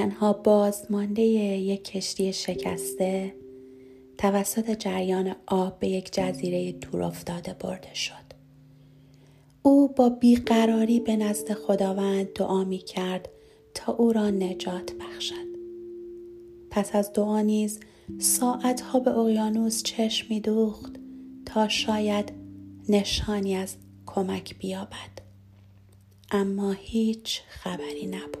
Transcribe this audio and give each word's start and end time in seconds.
تنها 0.00 0.32
بازمانده 0.32 1.22
یک 1.22 1.84
کشتی 1.84 2.32
شکسته 2.32 3.34
توسط 4.18 4.70
جریان 4.70 5.36
آب 5.46 5.78
به 5.78 5.88
یک 5.88 6.12
جزیره 6.12 6.72
دور 6.72 7.02
افتاده 7.02 7.56
برده 7.60 7.94
شد. 7.94 8.14
او 9.62 9.88
با 9.88 10.08
بیقراری 10.08 11.00
به 11.00 11.16
نزد 11.16 11.52
خداوند 11.52 12.32
دعا 12.32 12.64
می 12.64 12.78
کرد 12.78 13.28
تا 13.74 13.92
او 13.92 14.12
را 14.12 14.30
نجات 14.30 14.92
بخشد. 14.92 15.50
پس 16.70 16.94
از 16.94 17.12
دعا 17.12 17.40
نیز 17.40 17.80
ساعتها 18.18 19.00
به 19.00 19.10
اقیانوس 19.10 19.82
چشم 19.82 20.26
می 20.30 20.40
دوخت 20.40 20.92
تا 21.46 21.68
شاید 21.68 22.32
نشانی 22.88 23.56
از 23.56 23.76
کمک 24.06 24.58
بیابد. 24.58 25.20
اما 26.30 26.72
هیچ 26.72 27.40
خبری 27.48 28.06
نبود. 28.06 28.39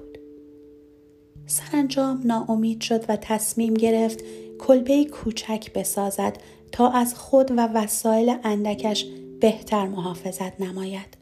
سرانجام 1.50 2.20
ناامید 2.24 2.80
شد 2.80 3.04
و 3.08 3.16
تصمیم 3.16 3.74
گرفت 3.74 4.24
کلبه 4.58 5.04
کوچک 5.04 5.72
بسازد 5.72 6.36
تا 6.72 6.90
از 6.90 7.14
خود 7.14 7.50
و 7.50 7.68
وسایل 7.74 8.36
اندکش 8.44 9.06
بهتر 9.40 9.86
محافظت 9.86 10.60
نماید. 10.60 11.16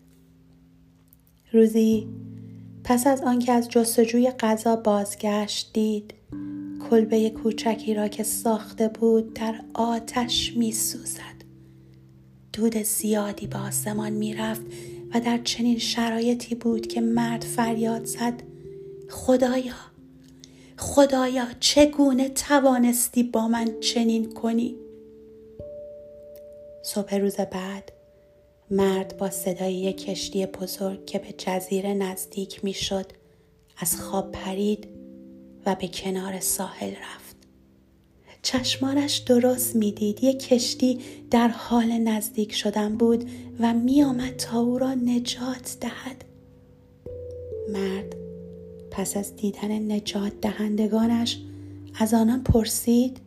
روزی 1.53 2.09
پس 2.85 3.07
از 3.07 3.23
آنکه 3.23 3.53
از 3.53 3.69
جستجوی 3.69 4.31
غذا 4.31 4.77
بازگشت 4.77 5.71
دید 5.73 6.15
کلبه 6.91 7.31
کوچکی 7.31 7.95
را 7.95 8.09
که 8.09 8.23
ساخته 8.23 8.89
بود 8.89 9.35
در 9.35 9.55
آتش 9.75 10.57
می 10.57 10.73
سوزد. 10.73 11.39
دود 12.53 12.77
زیادی 12.77 13.47
به 13.47 13.59
آسمان 13.59 14.13
می 14.13 14.35
رفت 14.35 14.63
و 15.15 15.21
در 15.21 15.39
چنین 15.39 15.79
شرایطی 15.79 16.55
بود 16.55 16.87
که 16.87 17.01
مرد 17.01 17.43
فریاد 17.43 18.05
زد 18.05 18.43
خدایا 19.11 19.75
خدایا 20.79 21.47
چگونه 21.61 22.29
توانستی 22.29 23.23
با 23.23 23.49
من 23.49 23.81
چنین 23.81 24.33
کنی؟ 24.33 24.77
صبح 26.83 27.15
روز 27.15 27.37
بعد 27.37 27.93
مرد 28.71 29.17
با 29.17 29.31
صدای 29.31 29.75
یک 29.75 30.05
کشتی 30.05 30.47
بزرگ 30.47 31.07
که 31.07 31.19
به 31.19 31.35
جزیره 31.39 31.95
نزدیک 31.95 32.65
می‌شد 32.65 33.07
از 33.79 34.01
خواب 34.01 34.33
پرید 34.33 34.89
و 35.67 35.75
به 35.75 35.89
کنار 35.89 36.41
ساحل 36.41 36.91
رفت. 36.91 37.37
چشمانش 38.43 39.17
درست 39.17 39.77
می‌دید. 39.77 40.25
یک 40.25 40.49
کشتی 40.49 41.01
در 41.31 41.49
حال 41.49 41.93
نزدیک 41.93 42.55
شدن 42.55 42.97
بود 42.97 43.31
و 43.61 43.75
میآمد 43.75 44.37
تا 44.37 44.61
او 44.61 44.79
را 44.79 44.95
نجات 44.95 45.77
دهد. 45.81 46.25
مرد 47.69 48.28
پس 48.91 49.17
از 49.17 49.37
دیدن 49.37 49.93
نجات 49.93 50.41
دهندگانش 50.41 51.43
از 52.01 52.15
آنان 52.15 52.43
پرسید 52.43 53.21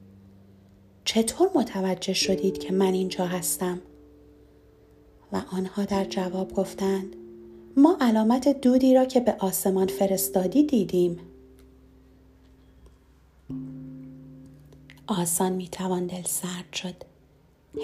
چطور 1.05 1.49
متوجه 1.55 2.13
شدید 2.13 2.57
که 2.57 2.73
من 2.73 2.93
اینجا 2.93 3.25
هستم؟ 3.25 3.81
و 5.33 5.41
آنها 5.51 5.85
در 5.85 6.05
جواب 6.05 6.53
گفتند 6.53 7.15
ما 7.77 7.97
علامت 8.01 8.61
دودی 8.61 8.93
را 8.93 9.05
که 9.05 9.19
به 9.19 9.35
آسمان 9.39 9.87
فرستادی 9.87 10.63
دیدیم. 10.63 11.19
آسان 15.07 15.53
می‌توان 15.53 16.07
دل 16.07 16.23
سرد 16.23 16.73
شد. 16.73 16.95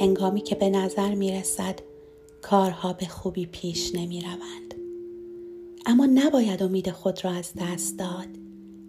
هنگامی 0.02 0.42
که 0.42 0.56
به 0.56 0.70
نظر 0.70 1.16
می 1.16 1.32
رسد 1.32 1.80
کارها 2.42 2.94
به 2.94 3.06
خوبی 3.06 3.46
پیش 3.46 3.96
نمی 3.96 4.22
روند. 4.22 4.67
اما 5.90 6.06
نباید 6.06 6.64
امید 6.64 6.92
خود 6.92 7.26
را 7.26 7.32
از 7.32 7.54
دست 7.58 8.00
داد. 8.00 8.28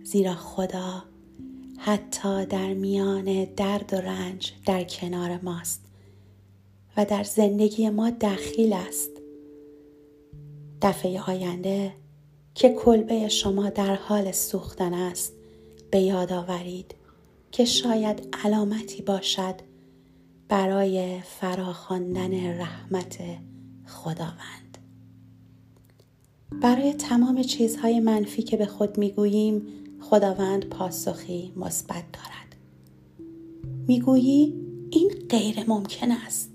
زیرا 0.03 0.35
خدا 0.35 1.05
حتی 1.79 2.47
در 2.47 2.75
میان 2.75 3.45
درد 3.45 3.95
و 3.95 3.97
رنج 3.97 4.53
در 4.67 4.85
کنار 4.85 5.41
ماست 5.43 5.85
و 6.97 7.05
در 7.05 7.25
زندگی 7.25 7.91
ما 7.91 8.11
دخیل 8.11 8.73
است. 8.73 9.11
دفعه 10.83 11.21
آینده 11.21 11.93
که 12.55 12.69
کلبه 12.69 13.29
شما 13.29 13.71
در 13.71 13.95
حال 13.95 14.33
سوختن 14.33 14.95
است 14.95 15.33
به 15.91 15.99
یاد 15.99 16.33
آورید 16.33 16.95
که 17.53 17.65
شاید 17.65 18.37
علامتی 18.45 19.03
باشد 19.03 19.55
برای 20.49 21.21
فراخواندن 21.21 22.61
رحمت 22.61 23.19
خداوند. 23.87 24.68
برای 26.53 26.93
تمام 26.93 27.43
چیزهای 27.43 28.01
منفی 28.01 28.43
که 28.43 28.57
به 28.57 28.67
خود 28.67 28.99
می‌گوییم 28.99 29.63
خداوند 30.01 30.65
پاسخی 30.65 31.53
مثبت 31.57 32.05
دارد. 32.13 32.57
می‌گویی 33.89 34.55
این 34.91 35.11
غیر 35.29 35.65
ممکن 35.69 36.11
است. 36.13 36.51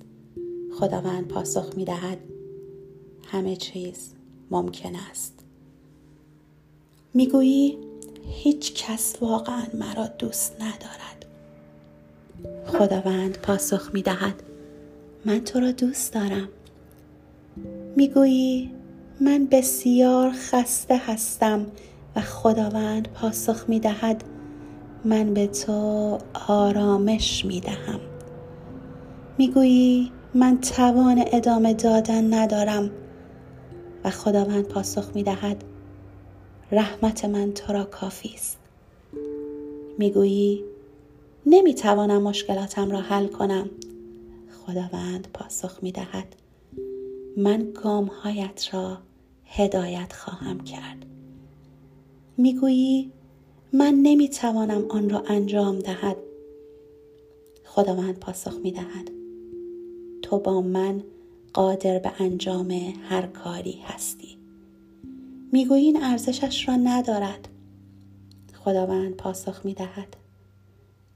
خداوند 0.80 1.28
پاسخ 1.28 1.76
می‌دهد 1.76 2.18
همه 3.26 3.56
چیز 3.56 4.14
ممکن 4.52 4.96
است. 5.12 5.34
می‌گویی 7.14 7.78
هیچ 8.28 8.74
کس 8.74 9.16
واقعا 9.22 9.64
مرا 9.74 10.08
دوست 10.08 10.56
ندارد. 10.62 11.26
خداوند 12.66 13.38
پاسخ 13.38 13.90
می 13.94 14.02
دهد 14.02 14.44
من 15.26 15.40
تو 15.40 15.60
را 15.60 15.72
دوست 15.72 16.14
دارم. 16.14 16.50
می‌گویی 17.96 18.72
من 19.22 19.48
بسیار 19.52 20.32
خسته 20.32 20.98
هستم 20.98 21.66
و 22.16 22.22
خداوند 22.22 23.08
پاسخ 23.08 23.70
می 23.70 23.80
دهد. 23.80 24.24
من 25.06 25.34
به 25.34 25.48
تو 25.48 26.18
آرامش 26.48 27.46
می 27.46 27.60
دهم. 27.60 28.00
می‌گویی 29.38 30.12
من 30.34 30.62
توان 30.62 31.24
ادامه 31.28 31.74
دادن 31.74 32.34
ندارم 32.34 32.92
و 34.04 34.10
خداوند 34.10 34.68
پاسخ 34.68 35.12
می 35.16 35.24
دهد. 35.24 35.64
رحمت 36.72 37.26
من 37.26 37.52
تو 37.52 37.74
را 37.74 37.84
کافی 37.84 38.32
است. 38.34 38.58
می‌گویی 39.98 40.64
نمی‌توانم 41.46 42.22
مشکلاتم 42.22 42.92
را 42.92 43.02
حل 43.02 43.28
کنم. 43.28 43.70
خداوند 44.66 45.28
پاسخ 45.34 45.80
می‌دهد 45.82 46.36
من 47.38 47.72
گامهایت 47.72 48.74
را 48.74 48.98
هدایت 49.46 50.14
خواهم 50.14 50.60
کرد. 50.60 51.06
می‌گویی 52.38 53.12
من 53.74 53.94
نمی‌توانم 53.94 54.86
آن 54.90 55.10
را 55.10 55.24
انجام 55.28 55.80
دهد. 55.80 56.18
خداوند 57.66 58.20
پاسخ 58.20 58.58
می‌دهد. 58.64 59.12
تو 60.22 60.40
با 60.40 60.62
من 60.62 61.04
قادر 61.54 62.00
به 62.00 62.12
انجام 62.20 62.72
هر 63.04 63.28
کاری 63.28 63.80
هستی. 63.84 64.38
می‌گویی 65.52 65.86
این 65.86 66.04
ارزشش 66.04 66.68
را 66.68 66.76
ندارد. 66.76 67.48
خداوند 68.54 69.16
پاسخ 69.16 69.66
می‌دهد. 69.66 70.16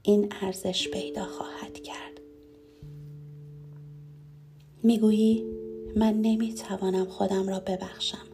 این 0.02 0.32
ارزش 0.42 0.88
پیدا 0.88 1.24
خواهد 1.24 1.82
کرد. 1.82 2.20
می‌گویی 4.82 5.57
من 5.96 6.12
نمی‌توانم 6.12 7.04
خودم 7.04 7.48
را 7.48 7.60
ببخشم. 7.60 8.26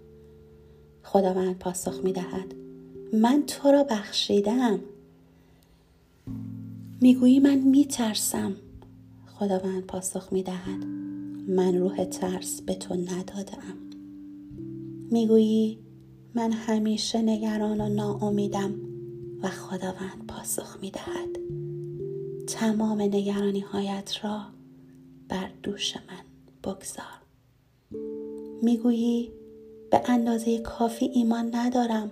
خداوند 1.02 1.58
پاسخ 1.58 2.00
می‌دهد. 2.04 2.54
من 3.12 3.42
تو 3.46 3.68
را 3.68 3.84
بخشیدم. 3.84 4.80
می‌گویی 7.00 7.40
من 7.40 7.58
میترسم. 7.58 8.56
خداوند 9.34 9.86
پاسخ 9.86 10.32
می‌دهد. 10.32 10.84
من 11.48 11.78
روح 11.78 12.04
ترس 12.04 12.60
به 12.60 12.74
تو 12.74 12.94
ندادم. 12.94 13.76
می‌گویی 15.10 15.78
من 16.34 16.52
همیشه 16.52 17.22
نگران 17.22 17.80
و 17.80 17.88
ناامیدم 17.88 18.74
و 19.42 19.48
خداوند 19.48 20.26
پاسخ 20.28 20.78
می 20.82 20.90
دهد 20.90 21.38
تمام 22.46 23.02
نگرانی 23.02 23.60
هایت 23.60 24.12
را 24.22 24.40
بر 25.28 25.50
دوش 25.62 25.96
من 25.96 26.24
بگذار. 26.64 27.23
می‌گویی 28.62 29.32
به 29.90 30.00
اندازه 30.06 30.58
کافی 30.58 31.04
ایمان 31.04 31.50
ندارم؟ 31.54 32.10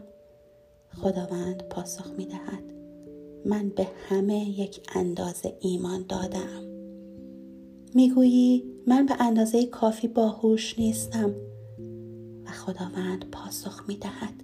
خداوند 1.02 1.62
پاسخ 1.62 2.10
می 2.18 2.26
دهد 2.26 2.72
من 3.46 3.68
به 3.68 3.86
همه 4.08 4.60
یک 4.60 4.80
اندازه 4.94 5.56
ایمان 5.60 6.04
دادم. 6.08 6.64
می‌گویی 7.94 8.64
من 8.86 9.06
به 9.06 9.14
اندازه 9.20 9.66
کافی 9.66 10.08
باهوش 10.08 10.78
نیستم 10.78 11.34
خداوند 12.46 13.30
پاسخ 13.32 13.88
می 13.88 13.96
دهد 13.96 14.42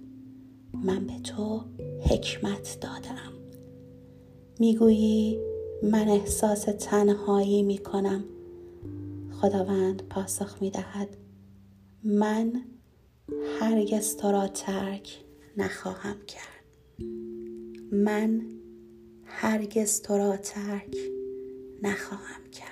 من 0.73 1.07
به 1.07 1.19
تو 1.19 1.61
حکمت 2.09 2.77
دادم. 2.81 3.33
می‌گویی 4.59 5.39
من 5.83 6.09
احساس 6.09 6.65
تنهایی 6.79 7.63
می 7.63 7.77
کنم 7.77 8.23
خداوند 9.41 10.01
پاسخ 10.09 10.61
می 10.61 10.69
دهد 10.69 11.07
من 12.03 12.63
هرگز 13.59 14.15
تو 14.15 14.31
را 14.31 14.47
ترک 14.47 15.25
نخواهم 15.57 16.25
کرد. 16.27 16.65
من 17.91 18.41
هرگز 19.25 20.01
تو 20.01 20.17
را 20.17 20.37
ترک 20.37 20.97
نخواهم 21.83 22.43
کرد. 22.51 22.68